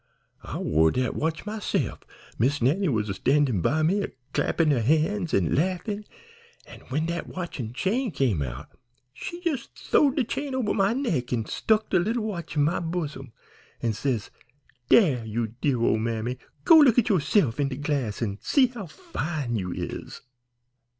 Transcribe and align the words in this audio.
I 0.41 0.57
wore 0.57 0.89
dat 0.89 1.13
watch 1.13 1.45
myse'f; 1.45 1.99
Miss 2.39 2.59
Nannie 2.59 2.89
was 2.89 3.15
standin' 3.15 3.61
by 3.61 3.83
me, 3.83 4.01
a 4.01 4.07
clappin' 4.33 4.71
her 4.71 4.81
han's 4.81 5.31
an' 5.31 5.53
laughin', 5.53 6.05
an' 6.65 6.79
when 6.89 7.05
dat 7.05 7.27
watch 7.27 7.59
an' 7.59 7.71
chain 7.73 8.09
came 8.09 8.41
out 8.41 8.69
she 9.13 9.43
jes' 9.47 9.67
th'owed 9.67 10.15
de 10.15 10.23
chain 10.23 10.55
over 10.55 10.73
my 10.73 10.93
neck 10.93 11.31
an' 11.31 11.45
stuck 11.45 11.91
de 11.91 11.99
leetle 11.99 12.23
watch 12.23 12.55
in 12.55 12.63
my 12.63 12.79
bosom, 12.79 13.31
an' 13.83 13.93
says, 13.93 14.31
'Dere, 14.89 15.23
you 15.23 15.49
dear 15.61 15.79
ole 15.79 15.99
mammy, 15.99 16.39
go 16.65 16.77
look 16.79 16.97
at 16.97 17.09
you'se'f 17.09 17.59
in 17.59 17.67
de 17.67 17.75
glass 17.75 18.23
an' 18.23 18.39
see 18.41 18.65
how 18.65 18.87
fine 18.87 19.55
you 19.55 19.71
is.' 19.71 20.21